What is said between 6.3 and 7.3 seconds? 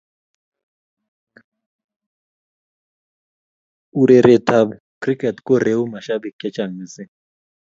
chechaang mising